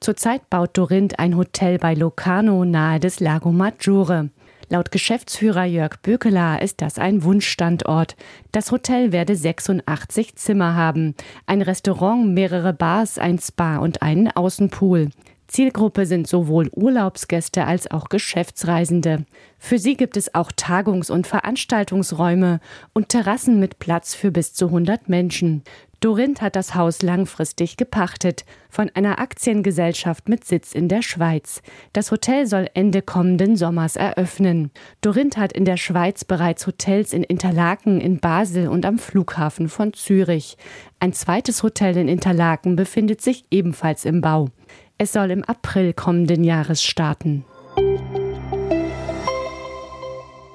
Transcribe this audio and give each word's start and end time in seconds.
Zurzeit 0.00 0.50
baut 0.50 0.76
Dorint 0.76 1.18
ein 1.18 1.36
Hotel 1.36 1.78
bei 1.78 1.94
Locarno 1.94 2.64
nahe 2.64 3.00
des 3.00 3.20
Lago 3.20 3.52
Maggiore. 3.52 4.30
Laut 4.68 4.90
Geschäftsführer 4.90 5.64
Jörg 5.64 5.96
Bökeler 6.02 6.60
ist 6.60 6.82
das 6.82 6.98
ein 6.98 7.22
Wunschstandort. 7.22 8.16
Das 8.50 8.72
Hotel 8.72 9.12
werde 9.12 9.36
86 9.36 10.34
Zimmer 10.34 10.74
haben, 10.74 11.14
ein 11.46 11.62
Restaurant, 11.62 12.34
mehrere 12.34 12.72
Bars, 12.72 13.18
ein 13.18 13.38
Spa 13.38 13.76
und 13.78 14.02
einen 14.02 14.28
Außenpool. 14.30 15.10
Zielgruppe 15.48 16.06
sind 16.06 16.26
sowohl 16.26 16.68
Urlaubsgäste 16.72 17.66
als 17.66 17.90
auch 17.90 18.08
Geschäftsreisende. 18.08 19.24
Für 19.58 19.78
sie 19.78 19.96
gibt 19.96 20.16
es 20.16 20.34
auch 20.34 20.50
Tagungs- 20.52 21.10
und 21.10 21.26
Veranstaltungsräume 21.26 22.60
und 22.92 23.08
Terrassen 23.08 23.60
mit 23.60 23.78
Platz 23.78 24.14
für 24.14 24.30
bis 24.30 24.54
zu 24.54 24.66
100 24.66 25.08
Menschen. 25.08 25.62
Dorinth 26.00 26.42
hat 26.42 26.56
das 26.56 26.74
Haus 26.74 27.00
langfristig 27.00 27.78
gepachtet 27.78 28.44
von 28.68 28.90
einer 28.94 29.18
Aktiengesellschaft 29.18 30.28
mit 30.28 30.44
Sitz 30.44 30.72
in 30.72 30.88
der 30.88 31.00
Schweiz. 31.00 31.62
Das 31.94 32.10
Hotel 32.10 32.46
soll 32.46 32.68
Ende 32.74 33.00
kommenden 33.00 33.56
Sommers 33.56 33.96
eröffnen. 33.96 34.70
Dorinth 35.00 35.38
hat 35.38 35.52
in 35.52 35.64
der 35.64 35.78
Schweiz 35.78 36.24
bereits 36.24 36.66
Hotels 36.66 37.14
in 37.14 37.22
Interlaken, 37.22 38.00
in 38.00 38.20
Basel 38.20 38.68
und 38.68 38.84
am 38.84 38.98
Flughafen 38.98 39.68
von 39.70 39.94
Zürich. 39.94 40.58
Ein 41.00 41.14
zweites 41.14 41.62
Hotel 41.62 41.96
in 41.96 42.08
Interlaken 42.08 42.76
befindet 42.76 43.22
sich 43.22 43.44
ebenfalls 43.50 44.04
im 44.04 44.20
Bau. 44.20 44.50
Es 44.98 45.12
soll 45.12 45.30
im 45.30 45.44
April 45.44 45.92
kommenden 45.92 46.42
Jahres 46.42 46.82
starten. 46.82 47.44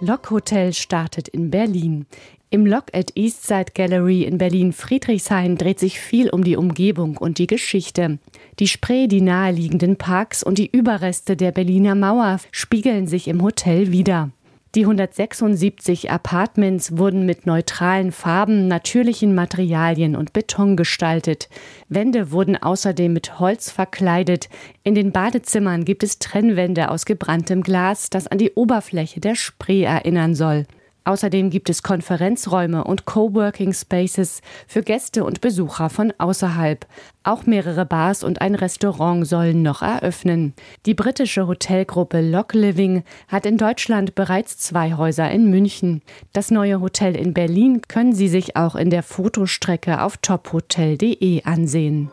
Lok 0.00 0.30
Hotel 0.30 0.72
startet 0.72 1.28
in 1.28 1.50
Berlin. 1.50 2.06
Im 2.48 2.64
Lok 2.64 2.84
at 2.94 3.14
Eastside 3.14 3.72
Gallery 3.74 4.22
in 4.22 4.38
Berlin-Friedrichshain 4.38 5.58
dreht 5.58 5.78
sich 5.78 6.00
viel 6.00 6.30
um 6.30 6.44
die 6.44 6.56
Umgebung 6.56 7.18
und 7.18 7.36
die 7.36 7.46
Geschichte. 7.46 8.18
Die 8.58 8.68
Spree, 8.68 9.06
die 9.06 9.20
naheliegenden 9.20 9.96
Parks 9.96 10.42
und 10.42 10.56
die 10.56 10.70
Überreste 10.70 11.36
der 11.36 11.52
Berliner 11.52 11.94
Mauer 11.94 12.38
spiegeln 12.52 13.06
sich 13.06 13.28
im 13.28 13.42
Hotel 13.42 13.92
wider. 13.92 14.30
Die 14.74 14.84
176 14.84 16.10
Apartments 16.10 16.96
wurden 16.96 17.26
mit 17.26 17.44
neutralen 17.44 18.10
Farben, 18.10 18.68
natürlichen 18.68 19.34
Materialien 19.34 20.16
und 20.16 20.32
Beton 20.32 20.76
gestaltet. 20.78 21.50
Wände 21.90 22.30
wurden 22.32 22.56
außerdem 22.56 23.12
mit 23.12 23.38
Holz 23.38 23.70
verkleidet. 23.70 24.48
In 24.82 24.94
den 24.94 25.12
Badezimmern 25.12 25.84
gibt 25.84 26.02
es 26.02 26.20
Trennwände 26.20 26.90
aus 26.90 27.04
gebranntem 27.04 27.60
Glas, 27.60 28.08
das 28.08 28.28
an 28.28 28.38
die 28.38 28.52
Oberfläche 28.52 29.20
der 29.20 29.34
Spree 29.34 29.82
erinnern 29.82 30.34
soll. 30.34 30.64
Außerdem 31.04 31.50
gibt 31.50 31.68
es 31.68 31.82
Konferenzräume 31.82 32.84
und 32.84 33.04
Coworking 33.04 33.72
Spaces 33.72 34.40
für 34.68 34.82
Gäste 34.82 35.24
und 35.24 35.40
Besucher 35.40 35.90
von 35.90 36.12
außerhalb. 36.18 36.86
Auch 37.24 37.46
mehrere 37.46 37.84
Bars 37.84 38.22
und 38.22 38.40
ein 38.40 38.54
Restaurant 38.54 39.26
sollen 39.26 39.62
noch 39.62 39.82
eröffnen. 39.82 40.54
Die 40.86 40.94
britische 40.94 41.46
Hotelgruppe 41.46 42.20
Lock 42.20 42.54
Living 42.54 43.02
hat 43.28 43.46
in 43.46 43.58
Deutschland 43.58 44.14
bereits 44.14 44.58
zwei 44.58 44.94
Häuser 44.94 45.30
in 45.30 45.50
München. 45.50 46.02
Das 46.32 46.50
neue 46.50 46.80
Hotel 46.80 47.16
in 47.16 47.34
Berlin 47.34 47.82
können 47.88 48.12
Sie 48.12 48.28
sich 48.28 48.56
auch 48.56 48.76
in 48.76 48.90
der 48.90 49.02
Fotostrecke 49.02 50.02
auf 50.02 50.16
tophotel.de 50.18 51.42
ansehen. 51.44 52.10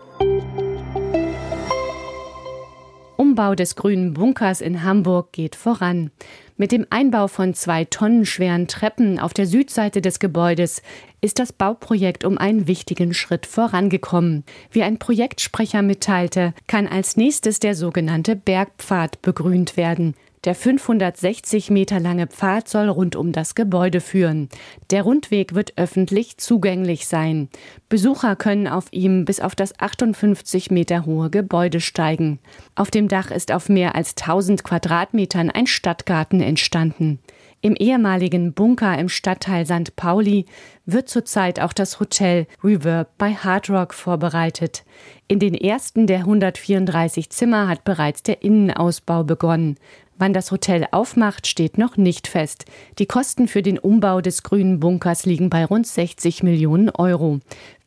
Umbau 3.39 3.55
des 3.55 3.77
grünen 3.77 4.13
Bunkers 4.13 4.59
in 4.59 4.83
Hamburg 4.83 5.31
geht 5.31 5.55
voran. 5.55 6.11
Mit 6.57 6.73
dem 6.73 6.85
Einbau 6.89 7.29
von 7.29 7.53
zwei 7.53 7.85
tonnenschweren 7.85 8.67
Treppen 8.67 9.17
auf 9.17 9.33
der 9.33 9.45
Südseite 9.45 10.01
des 10.01 10.19
Gebäudes 10.19 10.81
ist 11.21 11.39
das 11.39 11.53
Bauprojekt 11.53 12.25
um 12.25 12.37
einen 12.37 12.67
wichtigen 12.67 13.13
Schritt 13.13 13.45
vorangekommen. 13.45 14.43
Wie 14.71 14.83
ein 14.83 14.99
Projektsprecher 14.99 15.81
mitteilte, 15.81 16.53
kann 16.67 16.85
als 16.85 17.15
nächstes 17.15 17.59
der 17.59 17.75
sogenannte 17.75 18.35
Bergpfad 18.35 19.21
begrünt 19.21 19.77
werden. 19.77 20.15
Der 20.45 20.55
560 20.55 21.69
Meter 21.69 21.99
lange 21.99 22.27
Pfad 22.27 22.69
soll 22.69 22.87
rund 22.87 23.17
um 23.17 23.33
das 23.33 23.55
Gebäude 23.55 23.99
führen. 23.99 24.47
Der 24.89 25.03
Rundweg 25.03 25.53
wird 25.53 25.73
öffentlich 25.75 26.37
zugänglich 26.37 27.07
sein. 27.07 27.49
Besucher 27.89 28.37
können 28.37 28.67
auf 28.67 28.85
ihm 28.91 29.25
bis 29.25 29.41
auf 29.41 29.53
das 29.53 29.77
58 29.79 30.71
Meter 30.71 31.05
hohe 31.05 31.29
Gebäude 31.29 31.81
steigen. 31.81 32.39
Auf 32.75 32.89
dem 32.89 33.09
Dach 33.09 33.31
ist 33.31 33.51
auf 33.51 33.67
mehr 33.67 33.95
als 33.95 34.15
1000 34.15 34.63
Quadratmetern 34.63 35.49
ein 35.49 35.67
Stadtgarten 35.67 36.39
entstanden. 36.39 37.19
Im 37.61 37.75
ehemaligen 37.75 38.53
Bunker 38.53 38.97
im 38.97 39.09
Stadtteil 39.09 39.65
St. 39.65 39.95
Pauli 39.97 40.45
wird 40.85 41.09
zurzeit 41.09 41.59
auch 41.59 41.73
das 41.73 41.99
Hotel 41.99 42.47
Reverb 42.63 43.09
bei 43.17 43.33
Hard 43.33 43.69
Rock 43.69 43.93
vorbereitet. 43.93 44.85
In 45.27 45.39
den 45.39 45.53
ersten 45.53 46.07
der 46.07 46.19
134 46.19 47.29
Zimmer 47.29 47.67
hat 47.67 47.83
bereits 47.83 48.23
der 48.23 48.43
Innenausbau 48.43 49.25
begonnen. 49.25 49.75
Wann 50.17 50.31
das 50.31 50.51
Hotel 50.51 50.87
aufmacht, 50.91 51.47
steht 51.47 51.77
noch 51.77 51.97
nicht 51.97 52.27
fest. 52.27 52.63
Die 52.97 53.05
Kosten 53.07 53.49
für 53.49 53.61
den 53.61 53.77
Umbau 53.77 54.21
des 54.21 54.43
grünen 54.43 54.79
Bunkers 54.79 55.25
liegen 55.25 55.49
bei 55.49 55.65
rund 55.65 55.85
60 55.85 56.43
Millionen 56.43 56.89
Euro. 56.89 57.39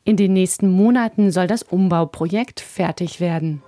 In 0.03 0.17
den 0.17 0.33
nächsten 0.33 0.69
Monaten 0.69 1.31
soll 1.31 1.47
das 1.47 1.63
Umbauprojekt 1.63 2.59
fertig 2.59 3.19
werden. 3.19 3.63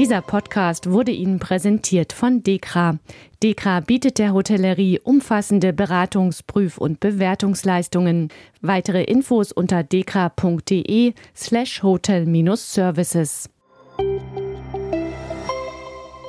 Dieser 0.00 0.22
Podcast 0.22 0.90
wurde 0.90 1.12
Ihnen 1.12 1.38
präsentiert 1.40 2.14
von 2.14 2.42
Dekra. 2.42 2.98
Dekra 3.42 3.80
bietet 3.80 4.18
der 4.18 4.32
Hotellerie 4.32 4.98
umfassende 4.98 5.74
Beratungs-, 5.74 6.42
Prüf- 6.42 6.78
und 6.78 7.00
Bewertungsleistungen. 7.00 8.28
Weitere 8.62 9.04
Infos 9.04 9.52
unter 9.52 9.82
dekra.de 9.82 11.12
slash 11.36 11.82
hotel-services. 11.82 13.50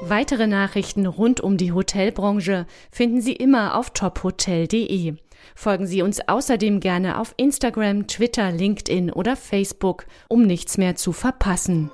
Weitere 0.02 0.48
Nachrichten 0.48 1.06
rund 1.06 1.40
um 1.40 1.56
die 1.56 1.72
Hotelbranche 1.72 2.66
finden 2.92 3.22
Sie 3.22 3.38
immer 3.38 3.78
auf 3.78 3.92
tophotel.de. 3.92 5.14
Folgen 5.56 5.88
Sie 5.88 6.02
uns 6.02 6.20
außerdem 6.28 6.82
gerne 6.82 7.18
auf 7.18 7.34
Instagram, 7.38 8.08
Twitter, 8.08 8.52
LinkedIn 8.52 9.14
oder 9.14 9.38
Facebook, 9.38 10.08
um 10.28 10.46
nichts 10.46 10.78
mehr 10.78 10.98
zu 10.98 11.14
verpassen. 11.14 11.90